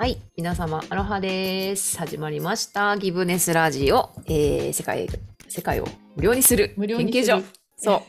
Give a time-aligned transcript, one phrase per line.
[0.00, 1.98] はい、皆様、アロハです。
[1.98, 2.96] 始まりました。
[2.96, 5.08] ギブネスラジオ、えー、世界、
[5.48, 7.42] 世界を無料にする無料研究所。
[7.76, 8.04] そ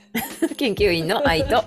[0.48, 0.54] う。
[0.54, 1.64] 研究員の愛と、よ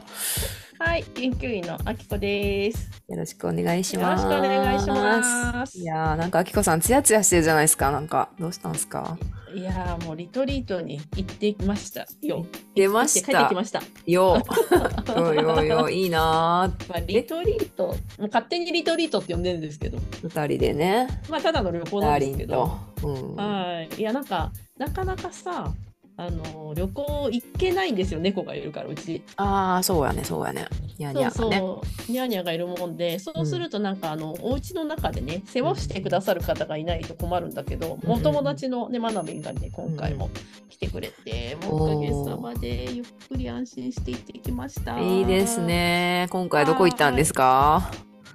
[0.84, 2.90] はい、研究員のあきこです。
[3.08, 4.22] ろしくお願いしよろます。
[4.24, 5.78] しくお願いします。
[5.78, 7.92] いやー、なんか、あきこさん、ツヤツヤしてるじゃないですか。
[7.92, 9.16] なんか、どうしたんですか？
[9.54, 12.46] いやーもうリトリートに行ってきましたよ。
[12.74, 13.54] 出ました帰ってき。
[13.54, 13.80] ました。
[14.06, 15.12] よー。
[15.34, 16.88] よよよ、いいなー。
[16.90, 22.76] まあ、リトリート、もう勝手にリトリートって呼んでるんですけど、二人でね、まあただの旅行なんですけど、。
[23.04, 23.36] うん。
[23.36, 24.00] はい。
[24.00, 25.72] いやなんかなかなかさ、
[26.16, 28.20] あの旅行行けないんですよ。
[28.20, 29.22] 猫がいるからうち。
[29.36, 30.66] ああ、そうやね、そうやね。
[30.98, 31.58] ニャニそうャがね。
[31.58, 40.28] そう、ニャーニャーがいるもんで、そうするとなんかあの、お家の中でね、世話をしてくださる方がいないと困るんだけど、うんお友達のね、マナビンがね、今回も
[40.68, 45.00] 来てくれて、もうおかげさまでゆっくり安心して行ってきました。
[45.00, 45.60] いいです。
[45.62, 46.26] ね。
[46.30, 47.90] 今回どこ行ったんですか？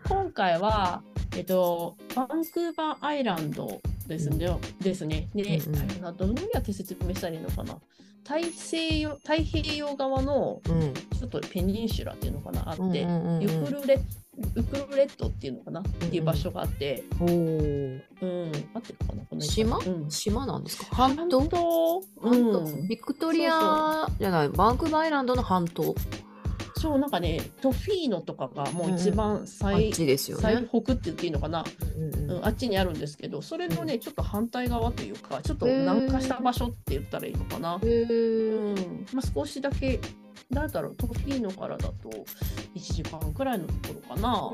[0.09, 1.03] 今回は、
[1.35, 4.49] えっと、バンクーバーアイランドですね。
[4.81, 5.29] ですね。
[5.35, 5.75] で、うん
[6.07, 6.17] うん。
[6.17, 7.77] どのようにやって説明したらいいのかな。
[8.23, 10.93] 大西洋太平洋側のうん。
[10.93, 13.41] ちょっとペニンシュラっていうのかなあって、うんうんうんうん。
[13.41, 13.99] ユクルレ
[14.55, 19.77] ウクルレットっていうのかなっていう場所があって、おーうん、合ってるかなこの島？
[19.77, 20.95] 方うん、島なんですか？
[20.95, 21.39] 半島？
[21.39, 22.03] 半島？
[22.21, 25.95] うん、ビクトリアじゃない、バンクーバイランドの半島。
[26.77, 30.67] そうなんかねトフィーノとかがもう一番あ最,、ですよ最ね。
[30.71, 31.65] 北って言っていいのかな、
[31.97, 39.05] うんうん、あっちにあるんですけどそれのねちょっと反対側というかちょっと南下した場所って言ったらいいのかな、うん。
[39.13, 39.99] まあ、少しだけ
[40.49, 42.09] なんだろうトフィーノからだと
[42.75, 44.51] 1時間くらいのところかな。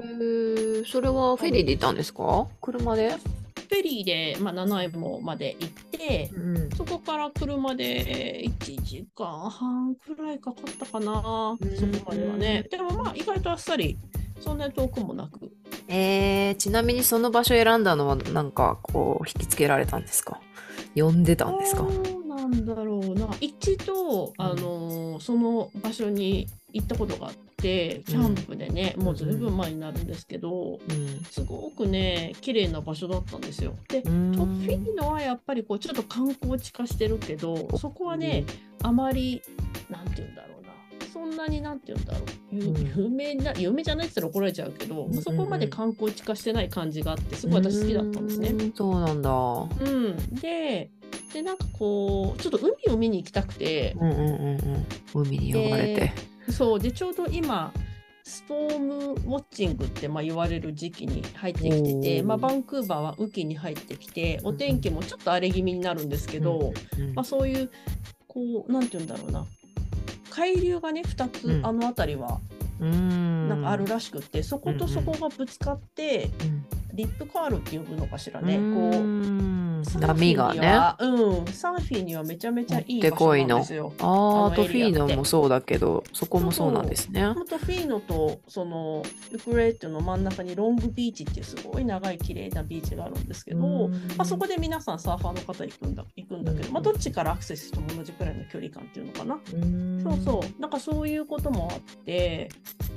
[0.85, 2.47] それはフェリーで行ったんですか？
[2.61, 3.15] 車で、
[3.69, 12.63] フェリーで、まあ、七重もまで行って、うん、そこから車で1時間半くらいかかったかな、うんそこまではね。
[12.69, 13.97] でもまあ意外とあっさり、
[14.39, 15.51] そんなに遠くもなく。
[15.87, 20.39] えー、ちなみにその場所選んだのはなんかこう引きつけられたんですか？
[20.95, 21.83] 呼んでたんですか？
[22.27, 23.29] なんだろうな。
[23.41, 31.23] 一度、あのーその場所に行ったことがあって、キャンプでね、もうずいぶん前になるんですけど、うん。
[31.31, 33.73] すごくね、綺麗な場所だったんですよ。
[33.87, 34.33] で、うん。
[34.33, 38.43] トッフィーノはやっぱりこうちょっと観光地化してるけどそこはね、
[38.81, 39.41] あまり
[39.89, 40.73] なんて言うんだろうな。
[41.13, 43.01] そんなになんて言うんだろう。
[43.01, 45.13] 有名な有名じゃないって言ったら怒られちゃうけど、うん。
[45.21, 48.49] そこまで観光地化してない感じがあってすごい私好きだったんですね。
[48.49, 48.73] うん。
[48.73, 49.31] そうなんだ。
[49.31, 50.91] うん、で
[51.33, 53.95] でなんかこうちょっと海を見に行きたくて。
[53.99, 54.85] うんうんうんうん。
[55.13, 56.32] 海に呼ばれて。
[56.49, 57.71] そうでちょうど今
[58.23, 67.13] ストームウォッチングってまあ言われる時期に入ってきてて、まあ、バンクーバーは雨季に入ってきてお天気もちょっと荒れ気味になるんですけど、うん。
[67.13, 67.69] まあ、そういう
[68.27, 69.45] こうなんて言うんだろうな。
[70.29, 71.65] 海流がね2つ、うん。
[71.65, 72.39] あの辺りは
[72.79, 73.49] うん。
[73.49, 78.97] なんかあるらしくって、そことそこがぶつかって、うんリップカールって呼ぶのかしらね、うこんう
[79.83, 80.67] 波がね。
[80.67, 83.93] は、うん、サーフィンにはめちゃめちゃいい場所こいのなんですよ。
[83.99, 87.25] あああ、トのエリアってフィーノもそうだけど、そこもそうなんですね。
[87.25, 93.89] ほんとフィーノとそのウクレレットの真ん中にロングビーチっていうすごい長い綺麗なビーチがあるんですけど、ま
[94.19, 99.39] あ、そこで皆さんサーファーの方行くんだ行くんだけど、まあ、どっちからアクセスしても同じくらいの距離感っていうのかな。
[100.03, 102.49] そうそう、なんかそういうこともあって、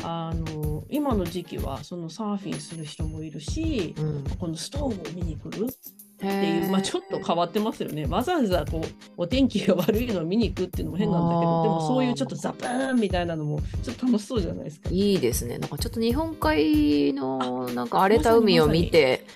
[0.03, 4.07] あの今の時期はそのサーフィンする人もいるし、うん。
[4.07, 4.25] うん。
[4.39, 5.67] このストーブを見に来る
[6.17, 8.07] っっていう、まあ、ちょっと変わってますよね。
[8.07, 8.85] わざわざこう
[9.19, 14.89] お天気が悪いのを見に行くっていうのも変なんだけど、でもそういうちょっとザブーンみたいなのもちょっと楽しそうじゃないですか。
[14.91, 15.59] いいですね。
[15.59, 19.27] なんかちょっと日本海のなんか荒れた海を見て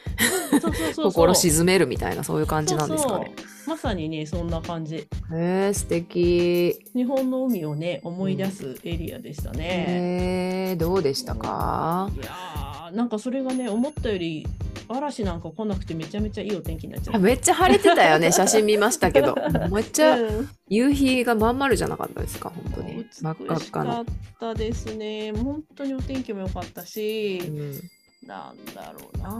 [0.96, 3.32] 心沈めるみたいなそういう感じなんですかね。
[3.36, 4.96] そうそうまさにねそんな感じ。
[4.96, 6.82] へえ素敵。
[6.94, 9.84] 日本の海をね思い出すエリアでしたね。
[9.86, 12.10] へえどうでしたか？
[12.16, 14.46] いやーなんかそれがね思ったより
[14.88, 17.18] 嵐なんか来なくてめちゃめちゃいいお天気になっちゃった。
[17.18, 19.36] あめっちゃ晴れてたよね 写真見ましたけど
[19.70, 22.50] めっちゃうん夕日がまん丸じゃなかったですか？
[22.50, 24.04] 本当に真っ赤っかっ。
[24.40, 25.32] たですね。
[25.32, 27.80] 本当にお天気も良かったし、うん
[28.26, 29.30] なんだろうな。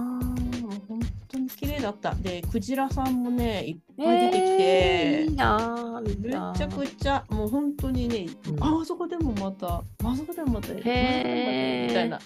[0.89, 2.15] 本当に綺麗だった。
[2.15, 10.95] で、クジラさんもね、いっぱい出てきて、えーいいなぁめちゃくちゃ、もう本当にね、うんああそこでもまた、あそこでもまた、あそこでもま
[11.87, 12.19] たみたいな。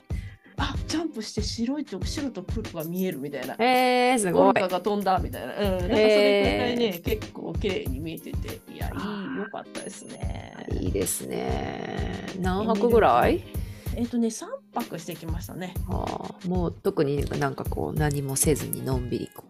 [0.56, 3.55] あジャンプして白いと白と黒が見えるみたいな。
[3.59, 5.55] えー、すごいが飛んだみたいな。
[5.55, 5.61] うん。
[5.61, 8.95] なんかそれくらいね、結構綺麗に見えてて、いや、いい、
[9.39, 10.67] 良かったですね。
[10.81, 12.27] いいですね。
[12.41, 13.43] 何泊ぐらい？
[13.97, 15.75] えっ、とね、3泊してきましたね。
[15.89, 19.45] はあ、もう特になんかこう何もせずにのんびりこ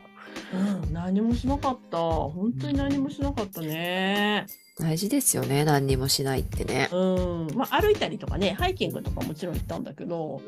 [0.52, 0.56] う
[0.90, 1.98] ん、何もしなかった。
[1.98, 4.46] 本当に何もしなかったね。
[4.76, 5.64] 大事ですよね。
[5.64, 6.88] 何にもしないってね。
[6.92, 10.42] うん、まあ歩いたりとかね、ハイキングとかもちろん行ったんだけど、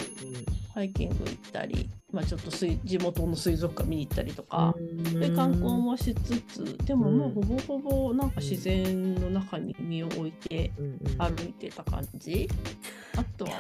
[0.75, 4.75] ハイキング行ったり、まあちょっと水地元の水族館見に行ったりとか、
[5.15, 10.73] で観光もしつつ、でももうほぼほぼなんか自然の中に身を置いて
[11.19, 12.49] 歩いてた感じ。
[13.17, 13.57] あとはも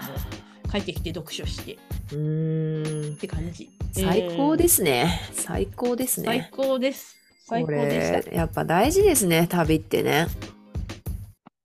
[0.64, 1.78] う帰ってきて読書して
[2.12, 3.70] うんって感じ。
[3.92, 5.20] 最高ですね。
[5.32, 6.50] 最高です最ね。
[6.52, 7.16] 高です。
[7.48, 8.30] 最高こでした。
[8.30, 10.26] れ、やっぱ大事ですね、旅ってね。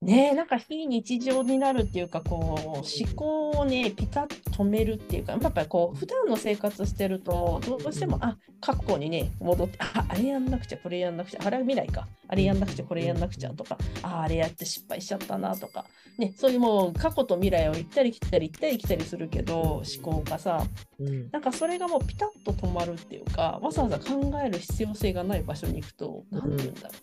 [0.02, 2.84] ねえ、なんか非日常になるっていうか、こう、思
[3.16, 15.86] 考をね、ピタッと止めるっていうか、やっぱりこう、普段の生活してると、どうしても、あ、過去にね、戻って、あ、あれやんなくちゃ、これやんなくちゃ、あれは未来か、あれやんなくちゃ、これやんなくちゃとか、あ、あれやって失敗しちゃったなとか、
[16.18, 20.66] ね、そういうもう、過去と未来を行ったり来たり行ったり来たりするけど、思考がさ、
[21.00, 21.30] うん。
[21.32, 26.96] なんかそれがもうピタッと止まるっていうか、わざわざ考える必要性がない場所に行くと、なんて言うんだろ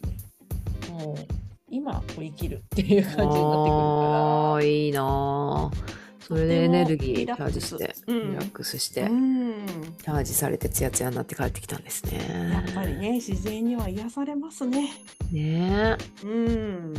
[0.97, 1.05] うね。
[1.05, 4.65] もう、今を生きるっていう感じになってくるから。
[4.65, 5.99] いいなあ
[6.29, 9.67] それでエネルギーチャージして、うんリラックスして、うん、
[9.97, 12.53] チャージされてツヤツヤになって帰ってきたんですね。
[12.53, 14.91] やっぱりね、自然には癒されますね。
[15.33, 16.27] ねえ。
[16.27, 16.95] うん。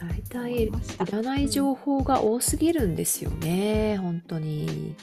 [0.00, 0.72] 大体い
[1.10, 4.96] らない情報が多すぎるんですよね、本当に。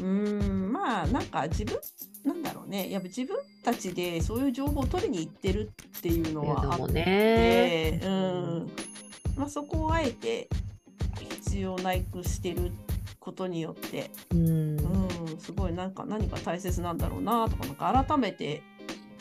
[0.00, 1.78] うん、まあ、なんか自分、
[2.24, 6.88] なんだろうね、やっぱ自分たちでそういう情報を取りに行ってるっていうのはあっ。
[6.90, 8.70] て、うん。
[9.36, 10.48] まあ、そこをあえて
[11.18, 12.72] 必要ないくしてる
[13.20, 14.78] ことによって、うん。
[14.78, 18.62] うん、すごいなんか何か大切なんだろうなとか、なんか改めて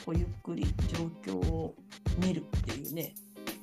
[0.05, 0.65] こうゆっくり
[1.23, 1.75] 状況を
[2.19, 3.15] 見るっていうね、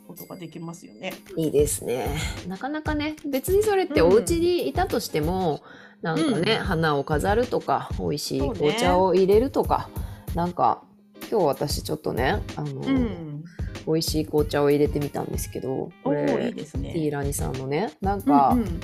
[0.06, 1.14] ことができますよね。
[1.36, 2.06] いいですね。
[2.46, 5.62] なかなかね、別にそれってお家にいたとしても、
[6.02, 9.88] なんかね、うん花を飾るとか、美味しい紅茶を入れるとか、
[10.34, 10.82] なんか、
[11.30, 13.44] 今日私ちょっとね、あの、うん。
[13.86, 16.92] 美味しい紅茶を入れてみたんですけど、これ、ですね。
[16.92, 18.80] ティーラニさんのね、なんか、うん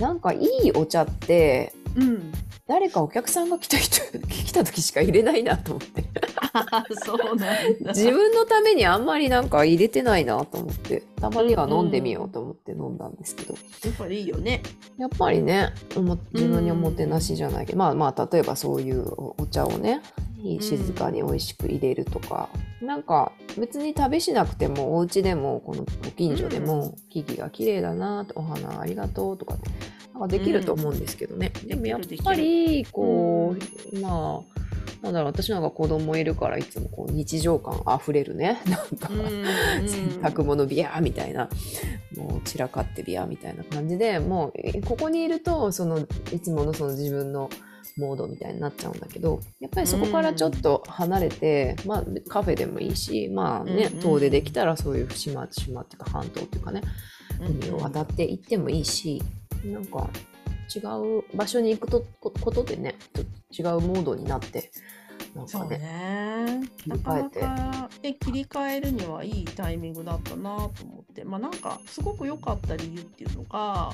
[0.00, 2.32] なんかいいお茶って、うん、うん。
[2.68, 6.04] 誰かお客さんが来た人、 来た時しか入れないなと思って。
[7.04, 7.92] そうなんだ。
[7.92, 14.62] 自分のためにあんまりなんか入れてないなと思って、たまには飲んでみようと思って飲んだんですけど、やっぱりいいよね。
[14.98, 15.72] やっぱりね、
[16.32, 20.02] 自分におもてなしじゃないけど、まあまあ、例えばそういうおお茶をね、
[20.54, 20.60] ん。
[20.60, 22.48] 静かに美味しく入れるとか、
[22.80, 29.70] なんか別に旅しなくても、お家でも、このご近所でも、木々が綺麗だなお花ありがとうとかって、
[30.16, 31.52] なんかできると思うんですけどね。
[31.64, 33.54] んでもやっぱり、こ
[33.92, 34.56] う、まあ、
[35.02, 38.60] なんだろう、私なんか子供いるからいつもこう日常感あふれるね。
[38.66, 41.50] なんか、うん洗濯物ビヤーみたいな、
[42.16, 46.00] もう散らかってビヤーみたいな感じで、もうえここにいると、その
[46.32, 47.50] いつものその自分の
[47.98, 56.80] モードみたいになっちゃうんだけど、やっぱりそこからちょっと離れて、まあカフェでもいいし、まあねうんうん、遠出できたらそういう島、島っていうか半島っていうかね、
[57.40, 59.22] 海を渡って行ってもいいし、
[59.64, 60.08] なんか
[60.74, 64.70] 違う場所に行くとこことでね、ちょっと違うモードになって、
[65.34, 66.70] なんそうかね、ね。
[66.76, 73.92] 切なかなり替えてかで切り替えるにはいいタイミングだったなと思って、まあなんかすごく良かった理由っていうのが、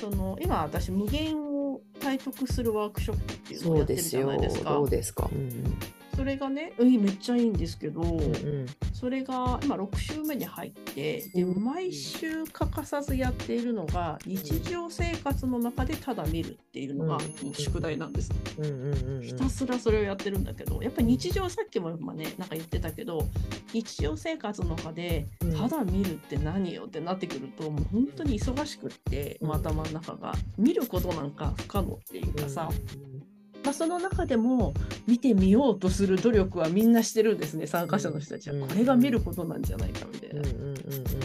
[0.00, 4.26] その今私無限を体得するワークショップっていうのをそやってるじゃうですよ。
[4.26, 4.70] ないですか。
[4.70, 5.30] どうですか？
[5.32, 5.78] うん
[6.20, 8.66] それがね、うん、めっちゃいいんですけど、うんうん。
[8.92, 11.64] それが今6週目に入ってでうん。
[11.64, 17.46] 毎週欠かさずやっているのが日常生活の中でただ見るっていうのがうん。
[17.46, 18.30] もう宿題なんです。
[18.58, 19.22] うんうんうんうん。
[19.22, 23.26] ひたすらそれをやってるんだけどやっぱり日常さっきもまあねなんか言ってたけど
[23.72, 25.56] 日常生活の中でうん。
[25.56, 29.48] ただ見るって何よってなってくるともう本当に忙しくって、うん。
[29.48, 30.34] もう頭の中が。
[30.58, 32.68] 見ることなんか不可能っていうかさ、
[33.64, 34.74] まあ、その中でも
[35.06, 40.40] 見てみようとする努力はみんなしてるんですね参加者の人たちは、うんこれが見ることなんじゃないかみたいな。
[40.40, 40.64] うんうんうん。
[40.66, 40.74] うん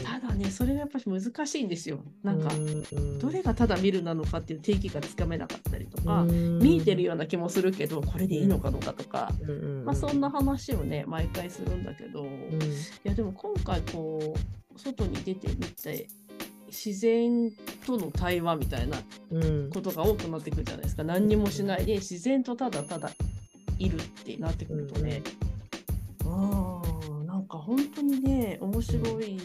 [0.03, 1.99] ただねそれがやっぱり難しいんですよ。
[2.23, 6.59] なんか、うんどれがただ見るなのかっていう定義がつかめなかったりとか、うん。
[6.59, 9.85] 見えてるような気もするけどこれでいいのかどうかとか、うんうんうん。
[9.85, 12.59] まあ、そんな話をね毎回するんだけど、いうん。
[13.03, 14.35] やでも今回こ
[14.75, 16.07] う外に出てみて
[16.75, 17.51] 自然
[17.85, 18.97] との対話みたいな
[19.31, 19.69] うん。
[19.71, 21.03] ことが多くなってくるじゃないですか。
[21.03, 23.11] 何にもしないで自然とただただ
[23.79, 25.21] いるってなってくるとね、
[26.25, 29.37] うん、なんか本当にね面白い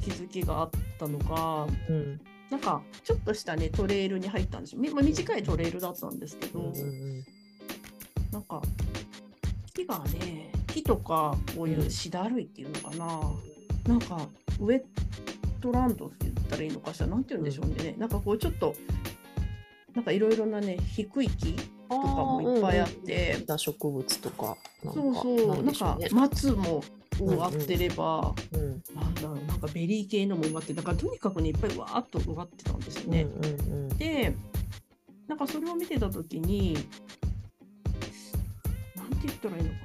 [0.00, 2.20] 気づきがあったのがうん
[2.50, 7.24] なんかちょっとしたねトレイルに入ったんですよ、みまあ、短いトレイルだったんですけど、うんうん
[8.32, 8.60] なんか
[9.74, 13.20] 木がね木とかこういうシダ類っていうのかな、
[13.86, 17.06] なんかwetland って言ったらいいのかしら？
[17.06, 18.74] なんて言うんでしょうね、なんかこうちょっと
[19.94, 23.42] なんかいろいろなね低い木とかもいっぱいあって。
[23.56, 25.64] 植物とかなんかそうそう。
[25.64, 26.08] なんかね。
[26.12, 33.22] 松も埋まってれば、うんなんだろうなんかベリー系のも埋まってだからとにかくねいっぱいわーっと埋まってたんですよね。
[33.22, 33.48] うんう
[33.86, 33.88] ん。
[33.96, 34.34] で
[35.28, 36.74] なんかそれを見てた時に
[38.94, 39.76] なんて言ったらいいのか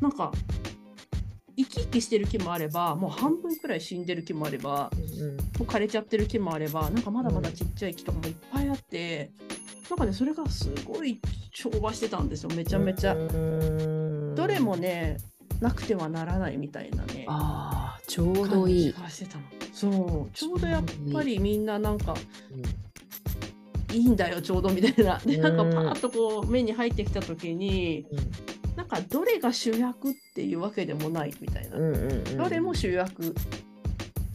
[0.00, 0.08] な。
[0.08, 0.32] なんか
[1.58, 9.32] 生き生きしてる木もあればもう半分くらい死んでる木もあればうんもう枯れちゃってる木もあればなんかまだまだちっちゃい木とかもいっぱいあって、
[9.90, 11.20] なんかねそれがすごい
[11.52, 13.14] 調和してたんですよめちゃめちゃ。
[13.14, 15.16] うんどれもね
[15.60, 17.24] なくてはならないみたいなね。
[17.26, 22.14] ああちょうどいい感じがしてたのそうちょうどやっぱりみんななんか
[22.52, 22.62] うん
[23.96, 25.18] いいんだよちょうどみたいな。
[25.18, 28.06] でうんなんかパーッとこう目に入ってきた時に
[28.78, 31.76] なんかどれが主役っていうわけでもないみたいな。
[31.76, 32.38] うんうんうんうん。
[32.38, 33.34] どれも主役。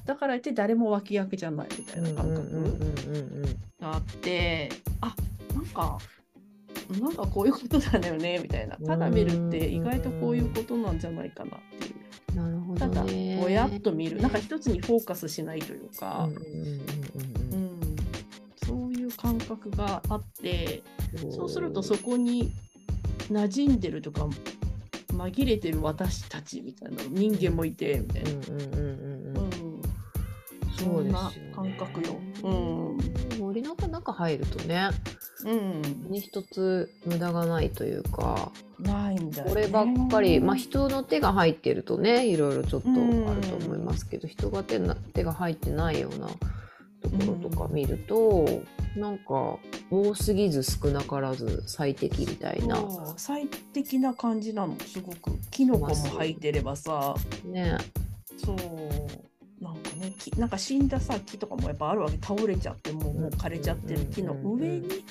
[0.05, 2.77] だから言って誰も脇役じゃないみたいな感覚
[3.79, 4.69] があって
[5.00, 5.15] あ
[5.55, 5.97] なんか
[7.00, 8.75] なんかこういうことだよねみたいな。
[8.75, 12.35] ただ見るって意外とこういうことなんじゃないかなっていう。
[12.35, 14.21] なるほただぼやっと見る。
[14.21, 16.27] なんか一つにフォーカスしないというか、
[18.67, 20.83] そういう感覚があって
[21.23, 22.51] うんそうするとそこに
[23.33, 24.27] 馴染んでるとか
[25.09, 29.43] 紛れてる私たちみたいな人間もいてみたいな、うんうんうんうんうん。
[29.43, 29.81] うん。
[30.77, 31.15] そそうです
[31.55, 32.15] 感覚よ。
[32.43, 32.97] うん。
[33.39, 34.89] 森の中入るとね
[35.45, 39.51] うん、に一つ無駄がないというかないんだよ、ね。
[39.53, 42.93] こればっかり、まあ、人の手が入ってるとねいろいろちょっとあ
[43.35, 46.29] ると思いますけど、人が手な手が入ってないような
[47.03, 48.45] ところとか見ると、
[48.95, 49.57] なんか
[49.91, 52.77] 多すぎず少なからず最適みたいな。
[53.17, 55.31] 最適な感じなのすごく。
[55.51, 57.15] キノコも入ってればさ。
[57.45, 57.77] ね。
[58.43, 58.57] そう
[59.63, 62.17] なんかねきなんか死んださ木とかもやっぱあるわけ。
[62.17, 65.05] 倒れちゃってもうもう枯れちゃってる木の上に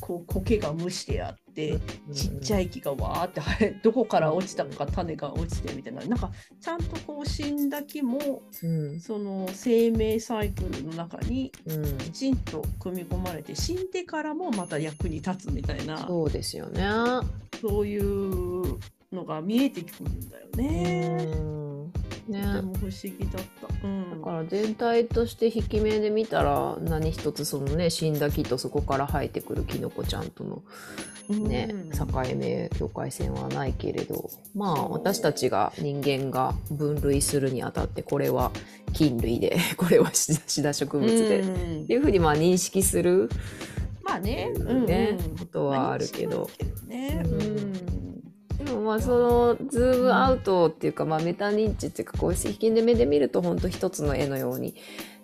[0.00, 1.80] こう苔が蒸してあって
[2.12, 6.04] ちっちゃい、い木がわーって 生えどこから落ちたのか種が落ちてみたいな。
[6.04, 9.00] なんかちゃんとこう死んだ木もうん。
[9.00, 16.84] その生命サイクルの中にうん、きちんと組み込まれて死んでからもまた役に立つみたいなそうですよね。
[17.60, 18.78] そういう
[19.12, 21.28] のが見えてくるんだよね。
[21.32, 21.92] うん。
[22.28, 22.42] ね。
[22.42, 23.86] とても不思議だった。
[23.86, 30.62] うん、だから全体として引き目で見たら何一つそのね死んだ木とそこから生えてくるキノコちゃんとの
[31.28, 31.90] ね、うん。
[31.90, 32.06] 境
[32.36, 38.50] 目境界線はないけれどまあ私たちが人間が分類するにあたってこれは
[38.92, 41.86] 菌類で これはシダ植物で、っうん。
[41.86, 43.28] ていうふうにまあ認識する
[44.02, 44.50] まあね、
[44.86, 46.48] ねことはあるけど。
[46.86, 47.22] ね。
[48.58, 54.74] でもまあそのズームアウトっていうか、まあ、メタ認知っていうかこう引き目で見ると本当一つの絵のように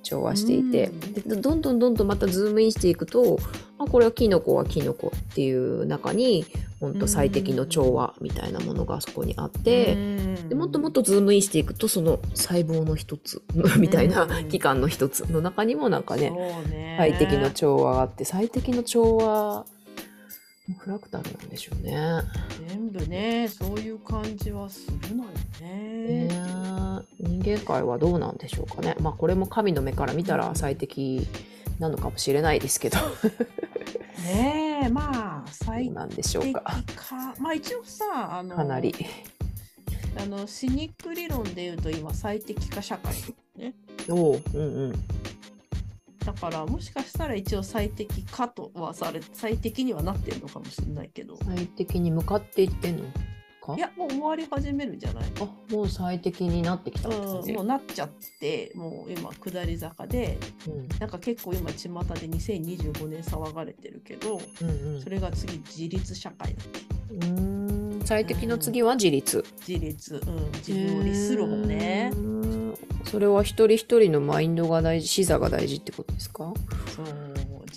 [0.05, 1.13] 調和していて、うん。
[1.15, 3.39] でどんどんどんどんまたズームインしていくと、
[3.79, 6.45] あ、これはキノコはキノコっていう中に
[6.79, 9.97] 本当最適の調和みたいなものがそこにあって、
[10.49, 13.43] でもっともっとズームインしていくとその細胞の一つ
[13.79, 14.49] みたいなうん。
[14.49, 16.95] 器官の一つの中にもなんかね、ね。
[16.99, 19.67] 最適の調和があって最適の調和
[20.73, 22.23] フラクタルなんでしょうね。
[22.69, 25.31] 全部ね、そういう感じはするのよ
[25.61, 26.29] ね。
[26.29, 26.29] ね
[27.21, 28.97] 人間界はどうなんでしょうかね。
[29.01, 31.27] まあこれも神の目から見たら最適
[31.79, 32.99] なのかもしれないですけど、
[34.25, 36.53] ねえ、まあ、ど最うなんでしょう。
[36.53, 36.63] か。
[37.39, 38.95] まあ一応さ、あの、かなり。
[40.17, 43.13] あのシニック理論で言うと今最適化社会、
[43.57, 43.75] ね、
[44.09, 44.93] おう、うんうん。
[46.25, 51.37] だからもしかしたら一応最適化とはされ最適にはなってるのかもしれないけど。
[51.45, 53.05] 最適に向かっていってんの
[53.65, 53.75] か？
[53.77, 57.53] いやもう終わり始めるんじゃないあ、もう最適になってきたんですうん、ね。
[57.55, 60.89] もうなっちゃってもう今下り坂でうん。
[60.99, 65.03] なんか結構今巷で2025年騒がれてるけどうんうん。
[65.03, 66.81] それが次自立社会だって
[67.17, 67.74] うーん
[68.05, 69.45] 最適の次は自立。
[69.67, 72.11] 自立、うん、自分を律する方ね。
[72.13, 72.19] うー。
[72.19, 76.53] んそれは一人一人のマインドが大事、視座が大事ってことですか？
[76.95, 77.07] そう。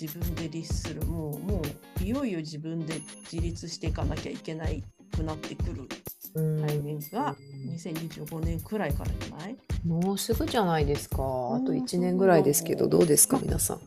[0.00, 1.02] 自分で律する。
[1.04, 1.62] もうも
[2.00, 4.82] ういよいよ自分で自立していかなきゃいけない
[5.16, 5.82] くなってくる。
[6.34, 7.34] うんタイミングが
[7.74, 9.56] 2025年くらいからじゃない？
[9.84, 11.16] もうすぐじゃないですか。
[11.52, 13.78] あんと1年ぐらいですけど、どうですか、皆さ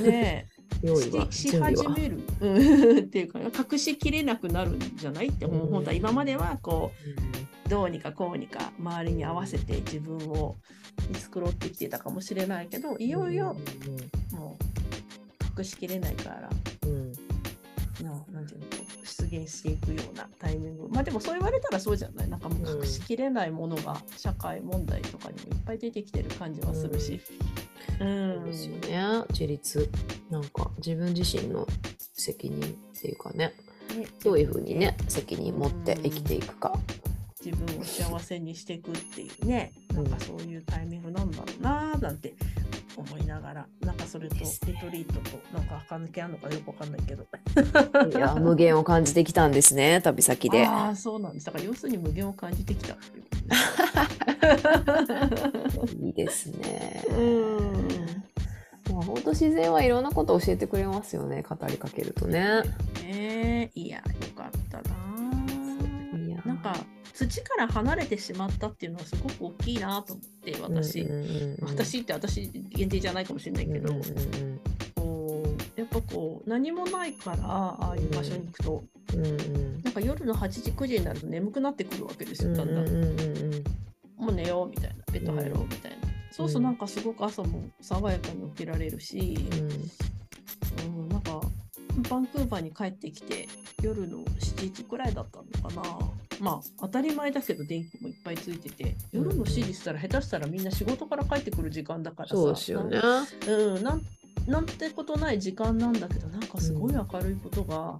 [0.00, 0.02] ん。
[0.04, 1.56] ねえ用意は、し。
[1.58, 5.66] 始める、うん、っていうか隠しきれなくなるんじゃないってもう。
[5.68, 6.92] 本当は今まではこ
[7.66, 10.56] うどうにかこうにか周りに合わせて自分を
[11.08, 13.56] 見繕ってきてたかもしれないけどいよいよ
[14.32, 14.56] も
[15.56, 16.50] う隠しきれないから
[16.86, 17.12] うん。
[18.02, 18.66] なんていうの
[19.04, 20.88] 出現していくようなタイミング。
[20.90, 22.28] まあでもそう言われたらそうじゃない？
[22.28, 27.18] なんかもう隠しきれないものが社会問題とかにもいっぱい出てきてる感じはするし、
[28.00, 29.24] うんですよね。
[29.30, 29.90] 自立。
[30.30, 31.66] なんか自分自身の
[32.14, 33.54] 責任っていうかね、
[33.96, 36.72] ねどういうふうにね、責任持って生きていくか。
[37.44, 42.34] 自分を幸せにしていくっていうね、なんかそういうタイミングなんだろうなーなんて
[42.96, 47.24] 思いながら、なんかそれとリトリートとなんか関係あるのかよくわかんないけど。
[48.10, 50.66] いや無限を感じてきたんですね旅先で。
[50.66, 51.46] ああ、そうなんです。
[51.46, 52.96] だから要するに無限を感じてきた。
[56.00, 57.04] いいですね。
[57.10, 57.85] うん。
[58.92, 62.62] まあ本当自然はいろんなことを教えてくれますよね語りかけるとね。
[63.02, 63.70] ね。
[63.74, 64.04] えいや、よ
[64.36, 64.96] かったな。
[65.46, 66.28] ー。
[66.28, 66.42] いや。
[66.44, 66.76] なんか
[67.12, 71.68] 土から離れてしまったっていうのはすごく大きいなと思って私、うんうんうんうん。
[71.68, 74.60] 私って私限定じゃないかもしれないけど、うんうんうん
[74.94, 79.82] こうやっぱこう何もないからああいう場所に行くと、うんうん。
[79.82, 83.54] なんか夜の8時9時になると眠くなってくるわけですよだんだん、うんうんうん
[84.18, 84.24] うん。
[84.24, 86.05] もう寝ようみたいなベッド入ろうみたいな、
[86.36, 89.38] そうするとなんかすごく朝も爽やかに起きられるし、
[90.84, 91.40] うん、なんか
[92.10, 93.48] バンクーバーに帰ってきて
[93.82, 95.98] 夜の7時くらいだったのかな。
[96.38, 102.34] まあ当たり前だけど電気もいっぱいついてて夜の7時したら下手したらみんな仕事から帰ってくる時間だからさ。
[102.34, 103.00] そうですよね。
[103.48, 104.02] うん、なん
[104.46, 107.98] なんてことない時間なんだけどなんかすごい明るいことが、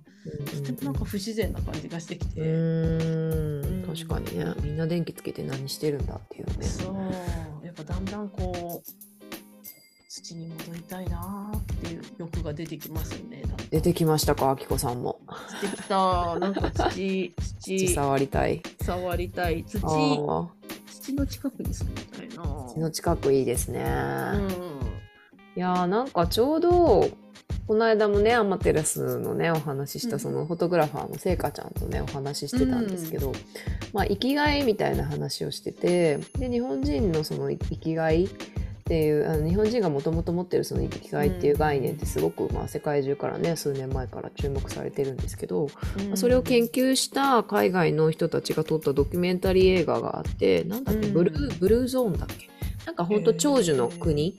[0.55, 3.87] とてもなんか不自然な感じがしてきて、うーん。
[3.87, 4.55] 確かにね。
[4.63, 6.67] みんな電気つけて何してるんだっていうね。
[6.67, 8.91] そうぱだんだんこう
[10.09, 13.43] 土に戻りたいなーっていう欲が出てきますよね。
[13.71, 15.21] 出てきましたかあきこさんも。
[15.61, 18.63] 出てきたなんか土 土土触りたい。
[18.83, 22.45] 触りたい土土の近くに住みたいな。
[22.69, 23.81] 土の近くいいですね。
[23.81, 24.39] う
[24.73, 24.77] ん
[25.57, 27.09] いやーなんかちょうど
[27.67, 30.11] この間もねアマテラスのねお話ししうん。
[30.13, 33.33] たそのフォトグラファーのせいかちゃんとねお話ししてたんですけど、
[33.93, 38.29] まあ生きがいみたいな話をしててで日本人のその生きがいっ
[38.85, 45.69] ていうあの日本人がもともと持ってるその生きがいっていう概念ってすごく、まあ、世界中からね数年前から注目されてるんですけど、
[46.07, 51.15] まあそれを研究した海外の人たちが撮ったドキュメンタリー映画があってなんだっけ、うん。
[51.15, 52.49] ブルーブルーゾーンだっけ？
[52.87, 54.39] なんかほんと長寿の国、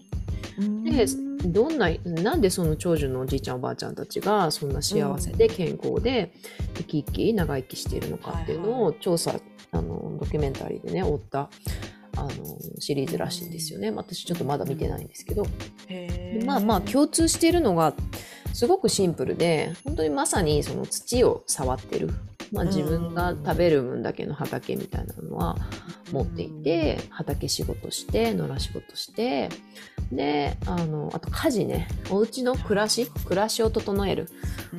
[0.85, 1.05] で
[1.51, 6.33] どんななんでその長寿のおじいちゃんおばあちゃんたちがそんな幸せで健康で
[6.75, 9.35] 生き生き長生きしているのかっていうのを調査、
[9.71, 11.49] あのドキュメンタリーでね追った
[12.15, 12.29] あの
[12.79, 13.91] シリーズらしいんですよね。
[13.91, 15.45] 私ちょっとまだ見てないんですけど、
[15.87, 17.93] でまあまあ共通しているのが
[18.53, 22.09] すごくシンプルで本当にまさにその土を触ってる、
[22.51, 25.55] まあ、自分が食べる分だけの畑みたいなのは
[26.11, 29.49] 持っていて畑仕事して野良仕事して
[30.11, 31.87] であのあと家事ね。
[32.09, 34.29] お家の暮らし暮らしを整える。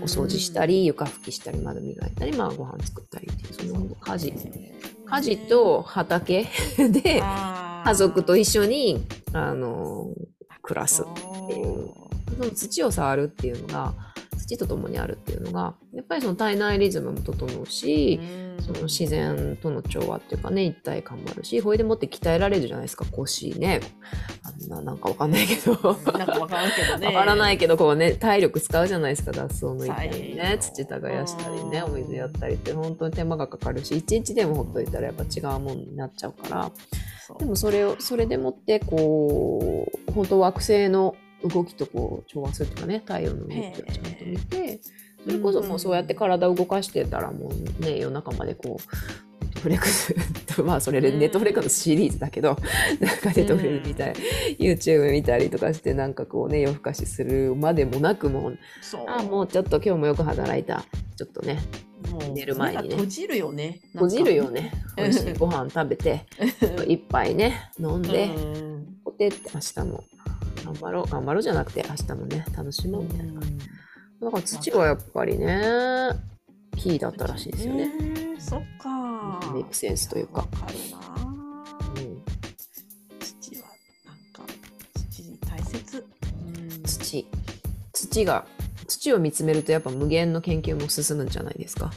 [0.00, 4.34] お掃除したり床拭きしたり窓磨いたり、まあ、ご飯作ったりっていうその家事。
[5.06, 6.46] 家事と畑
[6.78, 10.08] で家家族と一緒にあの
[10.62, 11.88] 暮らすっていう。
[12.38, 13.94] その土を触るっていうのが
[14.56, 18.18] 土と共にあるっていうのがやっぱりその体内リズムも整うし、
[18.60, 23.80] その自然との調和っていうかね一体感もあるしほいでもって鍛えられるじゃないですか腰ね。
[24.42, 25.72] あんななんかわかんないけど。
[26.12, 27.06] なんかわからんけどね。
[27.12, 30.42] わからないけどこうね体力使うじゃないですか脱草抜いたりね。
[30.42, 36.72] はい土耕したりねうんお水やったりって本当に手間がかかるし一日でもほっといたらやっぱ違うもんになっちゃうから。
[37.38, 44.80] でもそれをそれでもってこう本当惑星の動きとこう調和するっていうかね太陽の動きをちゃんと見て
[45.24, 50.14] それこそもうそうやって体を動かしてたらもうね夜中までこうフレックス
[50.62, 51.18] まあそれでうん。
[51.18, 52.56] ネットフレックスのシリーズだけど
[53.00, 53.16] なん。
[53.18, 54.20] かネットフレックス見たり
[54.58, 58.58] YouTube 見たりとかしてなんかこうね夜更かしするまでもなくもう
[59.08, 60.84] あもうちょっと今日もよく働いた。
[61.16, 61.58] ちょっとね
[62.10, 62.88] もう寝る前に。
[62.88, 63.80] ね閉じるよね。
[63.92, 64.60] 閉じるよね。
[64.60, 66.24] ね美味しいご飯食べて
[66.86, 68.26] 一杯ね飲んで。
[68.26, 68.86] うん。
[69.04, 70.04] こてって明日も
[70.72, 76.10] 頑張ろう頑張ろうじゃなくて明日もね楽しもうみたいなだから土はやっぱりね
[76.76, 79.40] キーだったらしいですよね、えーそっか。
[79.52, 80.98] メイクセンスというかわかるな。
[81.20, 82.22] うん、
[83.18, 83.68] 土は
[84.06, 84.42] なんか
[84.94, 85.98] 土大切。
[85.98, 87.28] うん土
[87.92, 88.46] 土が
[88.86, 91.90] 土を見つめるとやっぱ無限の研究も進むんじゃないですか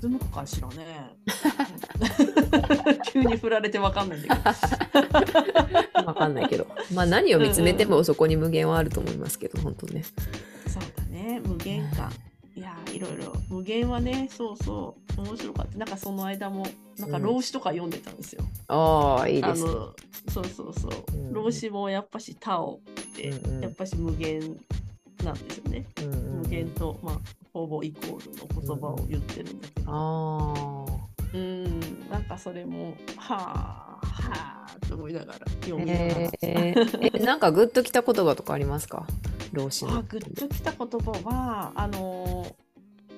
[0.00, 1.16] 進むかしらね。
[3.22, 6.04] 急に振られてわかんないんだけど。
[6.06, 10.04] わかんないけどまあ何を見つめてもそこに無限はあると思いますけど本当ね
[10.66, 12.12] そうだね、無限感。
[12.54, 15.78] いやー、いろいろ、無限はね、そうそう、面白かった。
[15.78, 16.66] なんかその間も、
[16.98, 18.42] なんかうん老子とか読んでたんですよ。
[18.68, 19.70] ああいいですね
[20.28, 20.92] そうそうそう。
[21.12, 24.40] うん老子もやっぱしタオって、うんうんやっぱし無限
[25.22, 25.84] なんですよね。
[25.98, 27.20] うんうんうん無限と、まあ、
[27.52, 29.90] ほぼイコールの言葉を言ってるんだけど。
[29.90, 30.86] あ
[31.34, 36.08] うん、なんかそれも、はあ、はあ、と思いながら読みながら。
[36.42, 39.06] えー、えなんかグッときた言葉とかありますか？
[39.52, 39.98] 老子の。
[39.98, 42.54] あグッときた言葉はあのー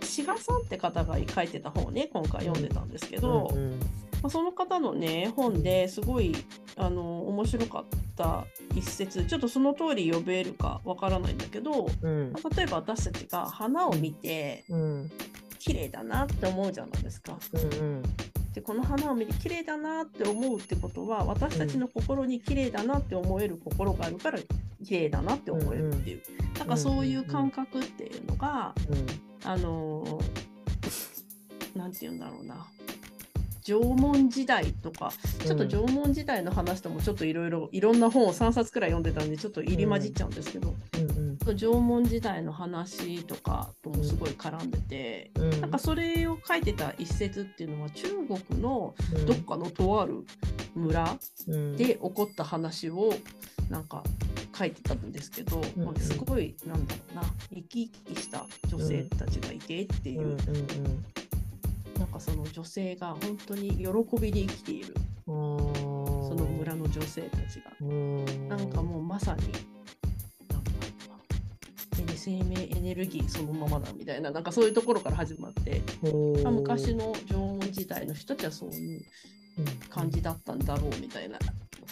[0.01, 3.79] 志賀さんって方が書いてた本をね今回読んでたんですけど、うん
[4.23, 6.35] まあ、その方のね本ですごい
[6.77, 7.85] あの面白かっ
[8.16, 12.33] た一節ちょっとその通り呼べるかわからないんだけど、うん。
[12.33, 15.11] まあ例えば私たちが花を見てうん
[15.59, 17.38] 綺麗だなって思うじゃないですか。
[17.53, 18.03] うん
[18.55, 24.38] でこの花を見て綺麗だなって思うってことは私たちの心に綺麗だなって思える心があるから
[24.85, 26.23] 綺麗だなって思えるっていう、
[26.59, 28.75] なんかそういう感覚っていうのが、
[29.44, 30.49] あのー
[31.79, 32.66] なんて言うんだろうな
[33.68, 35.12] 縄文時代とか
[35.44, 45.61] ちょっと縄文時代の話ともちょっといろいろいろんな本を3冊くらい読んでたんでちょっと入り混じっちゃうんですけど、うんうん縄文時代の話とかともすごい絡んでて、うん。
[45.62, 48.09] なんかそれを書いてた一節っていうのは中
[48.48, 49.26] 国のうん。
[49.26, 50.24] どっかのとある
[50.74, 51.76] 村うん。
[51.76, 53.14] で起こった話を
[53.70, 54.02] なんか
[54.57, 55.62] 書いてたんですけど、
[55.98, 57.22] すごいなんだろうな
[57.54, 60.37] 生き生きした女性たちがいてっていう、
[61.98, 63.87] なんかその女性が本当に喜
[64.20, 64.94] びで生きている。
[65.26, 65.34] うん
[66.28, 67.72] その村の女性たちが。
[67.80, 68.48] うん。
[68.48, 69.42] なんかもうまさに、
[72.28, 75.80] 生命エネルギーそのままだみたいな、なんかそういうところから始まって、
[76.42, 79.02] まあ昔の縄文時代の人たちはそういう
[79.88, 81.38] 感じだったんだろうみたいな、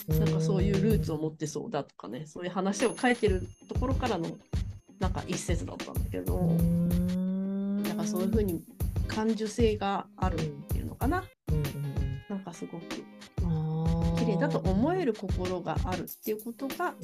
[0.08, 4.36] なんかそういうルーツを持ってそうだとかね、そういう話を書いてるところからの、
[4.98, 6.56] なんか一節だったんだけど、
[8.06, 8.62] かそういうふうに
[9.08, 10.38] 感受性があるっ
[10.68, 11.24] ていうのかな、
[12.28, 12.84] なんかすごく。
[14.18, 16.94] 綺麗だと思える心があるっていうことが、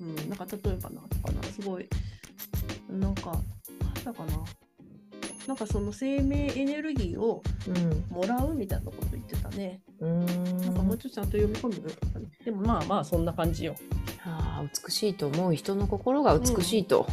[0.00, 1.88] うん、なんか例えばなんかな、すごい、
[2.88, 4.44] なんか、なんだかな、
[5.48, 7.42] なんかその生命エネルギーを
[8.10, 9.80] もらうみたいなこと言ってたね。
[10.00, 10.08] な
[10.70, 12.26] んかもうちょっとちゃんと読み込んでくれたかね。
[12.44, 13.74] でもまあまあそんな感じよ。
[14.24, 17.06] あー美しいと思う人の心が美しいと、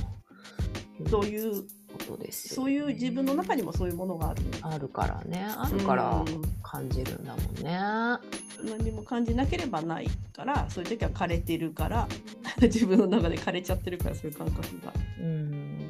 [1.09, 1.63] そういう、
[2.05, 4.41] ことですよそういう自分の中にもそういうものがある。
[4.61, 7.79] あるからねあるからうん感じるんだもんね。
[8.63, 12.07] 何も感じなければないから、そういう時は枯れてるから、
[12.61, 14.93] 自分の中で枯れちゃってるから、そういう感覚が。
[15.19, 15.87] うんうん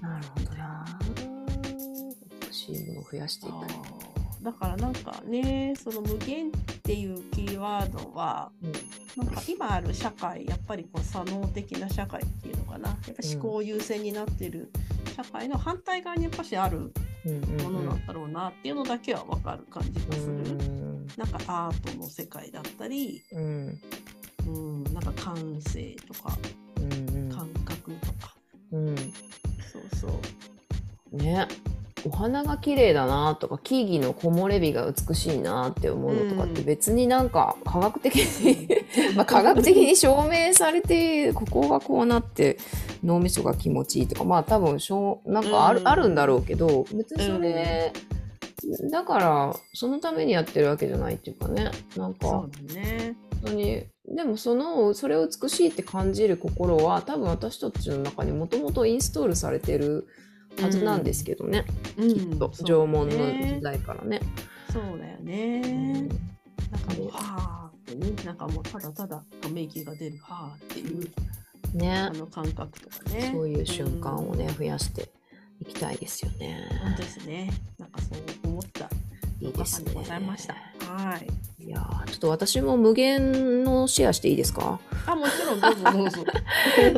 [0.00, 0.84] なるほどな。
[2.48, 3.54] 美しいものを増やしていく。
[3.54, 4.05] あー
[4.46, 6.50] だからなんかねその無限っ
[6.84, 8.52] ていうキーワードは
[9.16, 12.90] なんか今ある社会やっぱりこう左脳的な社会っていうのかな。
[12.90, 14.70] やっぱ思考優先になってる
[15.16, 16.92] 社会の反対側にやっぱしある
[17.60, 20.56] ものなんだろうなっていうのだけは分かる感じがする。
[21.16, 23.80] なんかアートの世界だったり、うん。
[24.46, 26.38] うん、なんか感性とか
[26.76, 27.28] うん。
[27.32, 28.36] 感覚とか、
[28.70, 28.96] うん。
[28.96, 30.20] そうそ
[31.12, 31.16] う。
[31.16, 31.48] ね
[32.06, 38.68] お花が綺麗だなとか木々の木漏れ日が美しいなって思うのとかってうん別になんか科学的に
[39.16, 42.58] まあ科学的に証明されてここがこうなって
[43.02, 45.88] 脳みそが気持ちいいとかまあ多分しょうなんかある,、うん。
[45.88, 47.92] あるんだろうけど別にそれ、
[48.90, 51.70] だからそのためにやってるわけじゃないっていうかね。
[51.96, 53.16] なんかそうだね。
[53.42, 60.06] 本当にでもそのそれを美しいって感じる心は多分私たちの中にもともとインストールされてる
[60.60, 61.64] はずなんですけどね、
[61.96, 64.20] うんきっとそう縄文のね時代からね。
[64.72, 65.60] そうだよね。
[66.70, 71.10] なんかもう、はーってね、なんかもうただただため息が出る、はーっていう、
[71.76, 73.30] ねあの感覚とかね。
[73.32, 75.08] そういう瞬間をね、うん増やして
[75.60, 76.68] いきたいですよね。
[76.82, 77.50] 本当ですね。
[77.78, 78.90] なんかそう思った。
[79.40, 79.92] いいですね。
[79.94, 80.54] ございました。
[80.54, 81.26] はい。
[81.66, 84.78] いやーちょっと私も無限のシェアしていいですか？
[85.04, 86.24] あ、もちろん、どうぞどうぞ。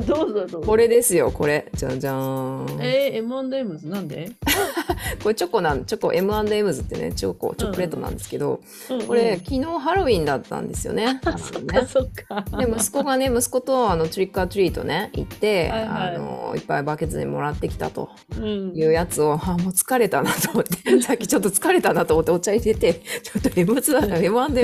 [0.14, 0.60] どうぞどうぞ。
[0.66, 1.66] これですよ、これ。
[1.74, 2.82] じゃんじゃーん。
[2.82, 4.32] えー、M&M's なんで、
[5.22, 11.18] これチョコなん、チョコ M&M's ってね、チョコ、チョコレートなんですけど、うんうんこれ、昨日ハロウィンだったんですよね。
[11.24, 12.44] あ、そっかそっか。
[12.58, 23.48] で息子がね息子とあのトリックアトリートね行ってはいはいあのいっぱいバケツにもらってきたとうんいうやつを、あもう疲れたなと思ってさっきちょっと疲れたなと思ってお茶入れてちょっと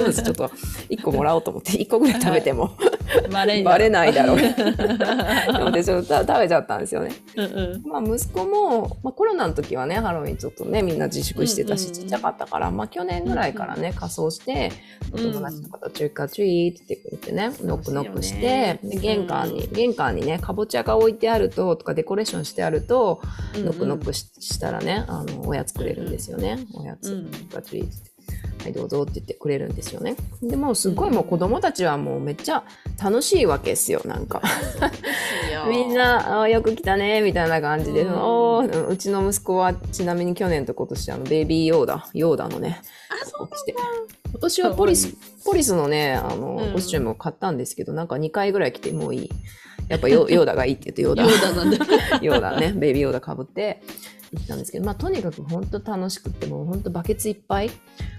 [0.03, 0.49] ツ M&M's ちょっと
[0.91, 2.71] 1個もらおうと思って 1個ぐらい食べても。
[3.31, 4.37] バレバレないだろう。
[4.37, 4.41] う
[5.59, 7.13] でもでちょっと食べちゃったんですよね。
[7.37, 7.89] んうん。
[7.89, 14.73] まあ、息子も、まあ、コロナの時はねハロウィンちょっとねみんな自粛してたし、ちっちゃかったから、まあ、去年ぐらいからね、仮装して
[15.13, 15.33] おうん。
[15.33, 23.21] 友達とかと「トリックアトリート」って言ってね、ノックノックして、で玄関に、う玄関にねかぼちゃが置いてあるととかデコレーションしてあると、
[23.55, 28.14] ノックノックししたらねあのおやつくれるんですよね、おやつ、って。
[28.63, 30.17] はいどうぞって言ってくれるんですよね。
[30.43, 32.65] でもうすごいもう子供たちはもうめっちゃ
[33.03, 34.41] 楽しいわけですよなんか。
[35.69, 38.15] みんなあよく来たねみたいな感じで、うん。
[38.15, 42.81] おーうちの息子はちなみに去年と今年あのベイビーヨーダヨーダのね
[43.11, 43.49] あ、そう
[44.31, 45.75] 今年はポリスポリス。
[45.75, 46.73] のねあの、うん。
[46.73, 49.31] コスチュームを買ったんですけどなんか2回ぐらい来てもういい。
[49.89, 51.25] やっぱヨ ヨーダがいいって言ってヨーダ。
[51.25, 51.77] ヨーダなんだ。
[52.23, 53.83] ヨーダねベイビーヨーダかぶって
[54.35, 57.75] 行ったんですけど、まあ、とにかく本当楽しくてもう本当バケツいっぱい、んうん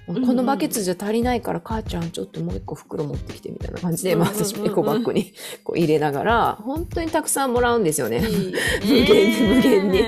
[0.08, 8.22] このバケツじゃ足りないから母ちゃんちょっともう一個袋持ってきてみたいな感じで、まあ、私もエコバッグに こう入れながら本当にたくさんもらうんですよね。
[8.22, 10.04] 無無限に無限に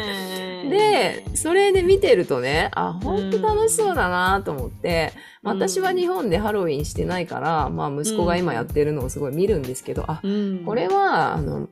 [0.70, 11.70] でそれで見てるとねあ本当楽しそうだなと思って、私は日本でハロウィンしてないから、まあ、息子が今やってるのをすごい見るんですけど、あうん、これはあの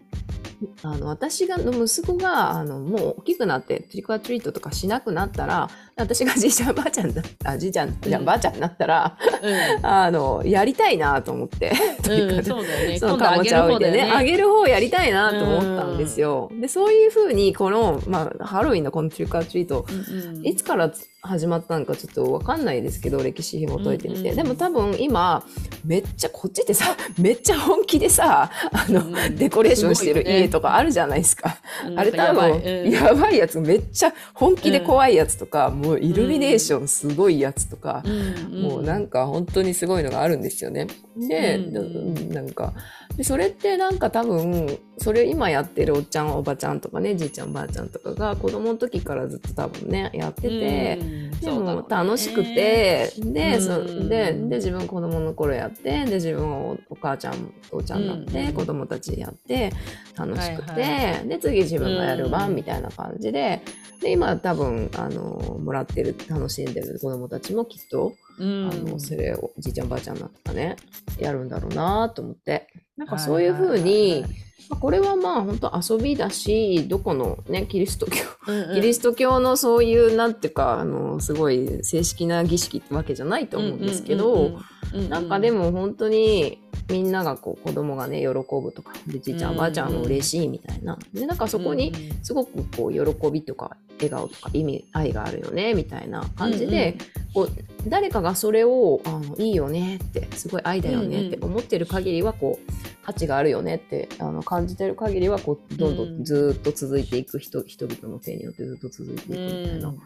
[0.83, 11.71] あの私がの息子があのもう大きくなってトリコアトリートとかしなくなったら私がじいちゃんばあちゃんだあじいちゃんじゃあばあちゃんになったら、うんあのやりたいなと思って。
[12.09, 12.99] うん、そうだよね。
[12.99, 16.51] その今度かぼちゃ置いてね、ああげげる方やりたいなと思ったんですよ。
[16.59, 24.19] で、そういうふうに、この、まあ、ハロウィンのこのトリックアトリート、うんうんいつから始まったのかちょっとわかんないですけど、歴史紐解いてみて。
[24.21, 25.45] うんうんでも多分今、
[25.85, 29.15] めっちゃ、こっちってさ、 めっちゃ本気でさ、あの、うん。
[29.15, 31.57] うんデコレーションしてる家とかあるじゃないですか。
[31.87, 31.99] うん。
[31.99, 32.91] あれ多分、いうん。
[32.91, 40.87] やばいやつ、めっちゃ本気で怖いやつとか、もうイルミネーションすごいやつとか、うんもうなんか本当にすごいのがあるんですよね。
[41.17, 42.29] で、うん。
[42.29, 42.73] なんか。
[43.17, 50.99] でそれってなんか多分それ今やってるおっちゃんおばちゃんとかねじいちゃんばあちゃんとかが子供の時からずっと多分ねやってて。
[51.41, 53.61] でも楽しくて、で,、うん。
[53.61, 59.71] そでで自分子供の頃やってで自分おお母ちゃんお父ちゃんになって、うんうん子供たちやって
[60.15, 63.61] 楽しくて、はいはで次自分がやる番うんみたいな感じで
[64.01, 68.69] で今多分あのもらってる楽しんでる子供たちもきっと、うん。
[68.71, 70.75] あのそれをじいちゃんばあちゃんになったらね
[71.19, 72.67] やるんだろうなと思って。
[72.97, 74.31] なんかはいそういうふうはいにはい
[74.69, 78.75] まあこれはまあ本当遊びだしどこのねキリスト教うんうん。
[78.75, 84.61] キリスト教のそういうなんていうかあのすごい正式な儀式ってわけじゃないと思うんですけど、うんうんうんうん
[85.09, 90.97] なんかでも本当にみんながこう子供がね喜ぶとかでじいちゃん、うんばあちゃんも嬉しいみたいな。
[91.13, 96.97] でなんかそこにすごくこう喜びとか笑顔とか意味愛があるよねみたいな感じで、
[97.33, 97.49] こう
[97.89, 102.71] 誰かがそれをあのいいよねってすごい愛だよねって思ってる限りはこう
[103.05, 106.21] 価値があるよねってあの感じてる限りはこうどんどうん。
[106.21, 109.89] んずーっと続いていく人人々の手によってずっと続いていくみたいな。
[109.89, 110.01] うん、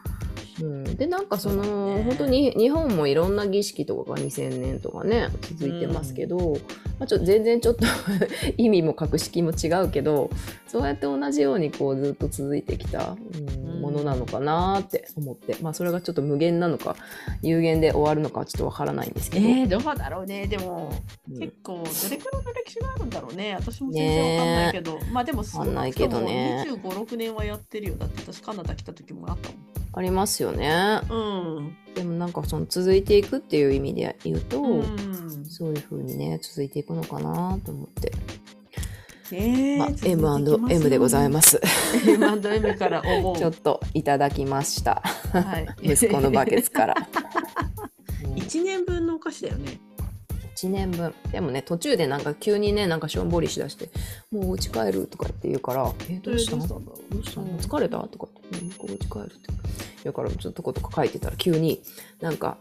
[0.95, 2.03] でなんかそのそね。
[2.03, 6.57] 本当に日本もいろんな儀式とかが2000年とかね続いてますけど、
[6.99, 7.85] まあ、ちょっと全然ちょっと
[8.57, 10.29] 意味も格式も違うけど
[10.67, 13.79] そうやって同じようにこうずっと続いてきた、うんうん。
[13.79, 16.95] ものなのかなって思って、まあ、それがちょっと無限なのか
[17.41, 20.47] 有限で終わるのかはちょっとわからないんですけど、えー、どうだろうね。
[20.47, 20.91] でも、
[21.29, 21.39] うん。
[21.39, 23.55] 結構どれくらいの歴史があるんだろうね。
[23.55, 26.65] 私も全然わかんないけど、まあでも少ないけどね。
[26.67, 27.95] 2 5 6年はやってるよ。
[27.95, 29.49] だって私カナダ来た時もあった
[29.93, 31.01] ありますよね。
[31.09, 31.77] うん。
[31.95, 35.45] でもなんかその続いていくっていう意味で言うと、うん。
[35.49, 38.11] そういう風にね続いていくのかなと思って、
[39.31, 41.59] ねえまあ、M&M でございます。
[42.03, 45.01] す M&M から思うちょっといただきました。
[45.33, 46.95] はい、息子のバケツから。
[48.35, 49.79] 1年分のお菓子だよね
[50.67, 51.13] 1年分。
[51.31, 53.89] でもね、途中でなんか急にね、なんかしょんぼりしだして、
[54.31, 56.67] もうお家帰るとかって言うから、え、どうしたの？
[56.67, 57.13] どうしたんだろう？
[57.15, 57.99] どうしたの疲れた？
[58.07, 59.49] とかって、うん、お家帰るって。
[60.03, 61.81] だからちょっとことか書いてたら急に
[62.21, 62.57] なんか、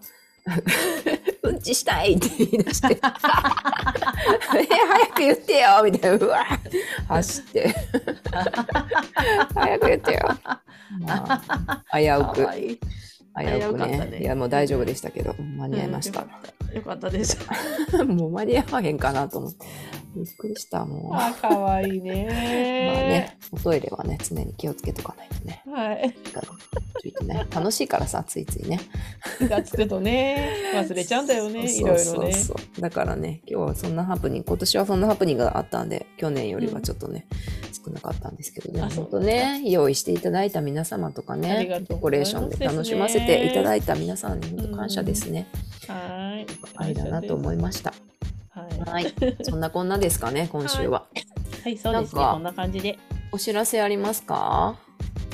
[1.42, 3.12] うんちしたいって言い出して、 え、早
[5.14, 6.44] く言ってよみたいな、うわ
[7.08, 7.68] 走って、
[9.54, 10.20] 早く言ってよ。
[11.00, 11.42] ま
[11.90, 12.48] あ、危うく
[13.44, 14.10] 危うく危うかったね。
[14.10, 15.34] ねいやもう大丈夫でしたけど。
[15.38, 16.26] 間に合いました。
[16.68, 17.10] うん、よかった。
[17.10, 17.38] です。
[18.06, 19.66] もう間に合わへんかなと思って。
[20.16, 21.10] びっくりしたもう。
[21.10, 22.26] まあかわいいね。
[22.28, 22.32] あ
[23.08, 25.62] ねおトイレはね常に気をつけとかないとね。
[25.66, 26.14] はい。
[27.00, 28.80] ついてね楽しいからさついついね。
[29.38, 30.52] 気がつくとね。
[30.74, 32.32] 忘れちゃうんだよねいろいろね。
[32.80, 37.26] だからね今日はそんなハプニング今年はそんなハプニングがあったんで去年よりはちょっとね、
[37.84, 45.46] 少なかったんですけどね本当ね用意していただいた皆様とかねデコレーションで楽しませていただいた皆さんに本当感謝ですね、
[45.86, 46.46] はい。
[46.76, 47.94] 愛だなと思いました。
[48.50, 48.90] はい。
[48.90, 49.14] はい。
[49.42, 51.06] そんなこんなですかね 今週は、
[51.64, 51.76] はい。
[51.78, 52.22] そうですね。
[52.22, 52.98] こんな感じで。
[53.32, 54.76] お知らせありますか？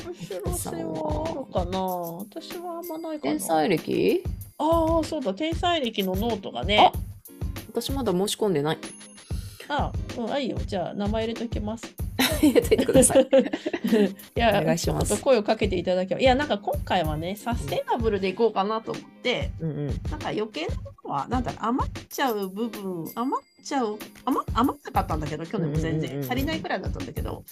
[0.09, 1.81] お知らせはあるかな。
[1.81, 3.33] 私はあんまないかな。
[3.33, 4.23] 天才歴？
[4.59, 5.35] ああそうだ。
[5.35, 6.93] 天才歴のノートがね。
[7.69, 8.79] 私まだ申し込んでない。
[9.69, 10.59] あうんあいいよ。
[10.67, 11.95] じゃあ名前入れときます
[12.41, 13.29] 入れといてくださいい
[14.35, 15.21] や、お願いします。
[15.21, 16.21] 声をかけていただけば。
[16.21, 19.87] いや、なんか今回はね、サステナブルでいこうかなと思って、うんうん。
[19.87, 26.11] なんか余計なものは、なんだろう、余っちゃう部分、余っちゃう、余余らなかったんだけど、去年も全然。
[26.11, 26.31] うんうんうんうん。
[26.31, 27.45] 足りないくらいだったんだけど、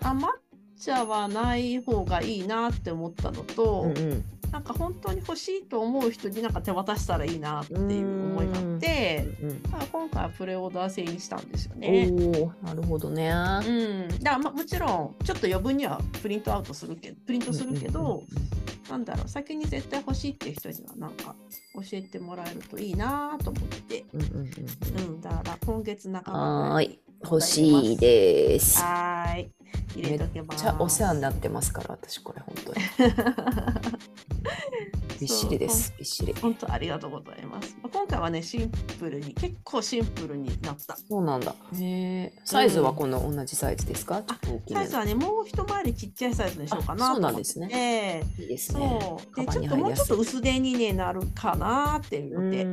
[0.00, 0.40] 余っ
[0.78, 4.24] ちゃわない方がいいなって思ったのと、うんうん
[4.54, 7.80] なんか本当に欲しいと思う人になんか手渡したらいいなっていう
[8.30, 9.62] 思いがあって、て、うん。
[9.90, 12.08] 今回はプレオーダー制にしたんですよおね。
[12.62, 13.30] おなるほどね。
[13.30, 18.22] うん、だからまあもちろんちょっと余分にはプリントアウトするけどプリントするけど、
[18.88, 21.34] なんだろう先に絶対欲しいっていう人にはなんか
[21.74, 27.00] 教えてもらえるといいなと思って、うんうんうんだから今月半ばはーい。
[27.24, 28.80] 欲しいです。
[28.82, 29.50] はーい
[29.96, 32.80] 入れとけますめっちゃお世話になってますから私これ本当に
[35.20, 35.94] びっしりです。
[35.96, 36.32] びっしり。
[36.34, 37.76] 本当ありがとうございます。
[37.82, 40.96] まあ今回はねシンプルに結構シンプルになった。
[40.96, 41.54] そうなんだ。
[41.78, 47.68] へえサイズはこの同じサイズですか、ちょっと大きめサイズはねもう一回りちっちゃいサイズにしようかなあそうなんですね。
[47.68, 48.22] ね。
[48.38, 48.98] いいですね。
[49.00, 49.36] そう。
[49.36, 52.64] でちょっともうちょっと薄手に、ね、なるかなっていうので。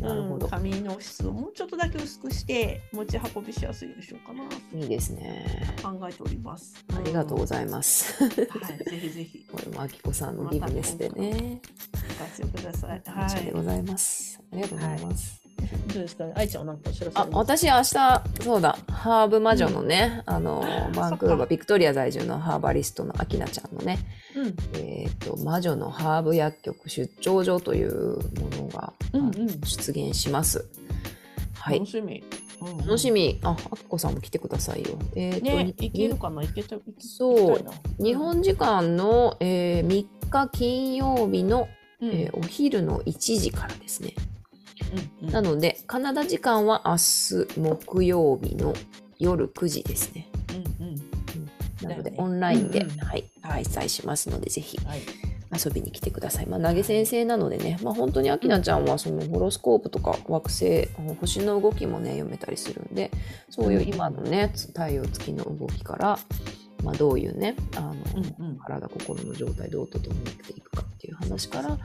[0.00, 4.44] なるほど、うん、紙の質をもうちょっとだけ薄くして持ち運びしやすいでしょうかな。
[4.78, 5.76] いいですね。
[5.82, 6.84] 考えております。
[6.94, 8.24] ありがとうごいざいます、ます。
[8.24, 8.30] はい、
[8.78, 9.46] ぜひぜひ。
[9.50, 11.60] これもあきこさんのギブネスでね
[11.92, 13.02] ご活用ください。
[13.04, 13.44] こはい。
[13.44, 15.40] でございますありがとうございます、
[15.94, 17.84] どうですか、愛ちゃんはなんかお知らせあ私明日
[18.42, 23.98] そうだハーブ魔女のね、あのバンクーバービクトリア在住のハーバリストのアキナちゃんのね
[24.36, 29.32] うん、えー、と魔女のハーブ薬局出張所というものが、うん、うあん。
[29.64, 30.68] 出現します。
[31.54, 31.90] はい楽。
[31.90, 32.24] しみ。
[32.60, 33.10] うん楽し。
[33.10, 33.40] み。
[33.42, 34.98] あ、あきこさんも来てくださいよ。
[35.14, 36.76] えーとね、けるかな、いけた。
[36.76, 37.24] いけた
[37.60, 41.68] いな日本時間の、えー3日金曜日の、
[42.00, 44.14] うん、えーお昼の1時からですね。
[45.20, 48.74] うんうんなので、カナダ時間は明日木曜日の
[49.18, 50.28] 夜9時ですね。
[50.50, 51.00] うんうん
[51.88, 55.00] なので、ねオンラインで、うんうんはい、開催しますので、ぜひはい。
[55.52, 56.46] 遊びに来てください。
[56.46, 60.86] まあ、投げ先生なのでね、まあ、本当にアキナちゃんはそのホロスコープとか惑星、
[61.20, 63.10] 星の動きもね、読めたりするんで、
[63.48, 66.18] そういう今のね、つ太陽月の動きから、
[66.84, 71.78] まあ、どういうね、あの、うんうん体、心の状態どう整っていくかっていう話から、ま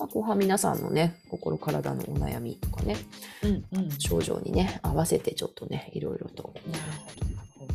[0.00, 2.96] あ、後半皆さんのね、心、体のお悩みとかね、
[3.42, 3.90] うんうん。
[3.98, 6.52] 症状にね、合わせてちょっとね、いろいろと。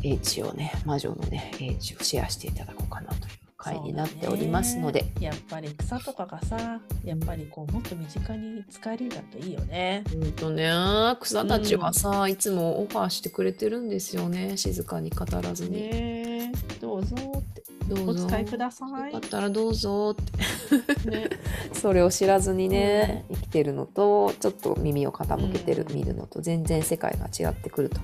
[0.02, 10.04] 英知をね、魔女のね、英知をシェアしていただこうかなという回になっておりますので、ねやっぱり草とかがさやっぱりこうもっと身近に使えるようになるといいよね。
[10.10, 10.70] ほんとね、
[11.20, 15.72] 草たちはさ、いつもオファーしてくれてるんですよね、静かに語らずに。
[15.72, 18.26] ねえどうぞっておどうぞ。
[18.26, 19.26] 使いくださいよか。
[19.26, 20.14] ったらどうぞっ
[21.04, 21.10] て。
[21.10, 21.28] ね、
[21.72, 28.00] それを知らずにね、生きてるのと、ちょっと耳を傾けてる、うん見るのと、全然世界が違ってくると。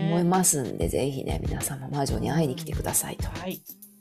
[0.00, 3.60] 思いますんで、ぜひね、皆様魔女に会いに来てくださいとはい。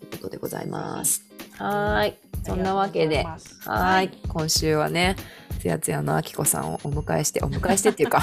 [0.10, 1.24] ことでございます。
[1.58, 2.14] はーい。
[2.44, 5.16] そんなわけで、はーい、今週はね、
[5.60, 8.22] つやつやのあきこさんをお迎えして、お迎えしてっていうか、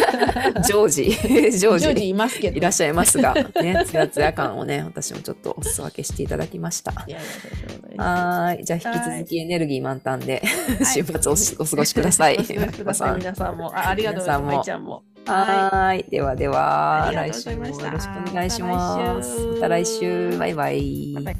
[0.68, 1.10] 常時、
[1.58, 2.56] 常常時時いますけど。
[2.56, 6.92] いらっしゃいますが、ね、つやつや感をね、私もちょっとお裾分けしていただきました。
[6.92, 10.42] はーい、じゃあ引き続きエネルギー満タンで、
[10.80, 12.38] い週末おしお過ごしください。
[12.48, 13.70] 皆さんも。
[13.76, 15.11] あありがとうございます。
[15.26, 19.38] はーい、ではでは、来週もよろしくお願いします。
[19.46, 20.02] また来週。
[20.02, 21.12] また来週、バイバイ。
[21.14, 21.36] バイバイ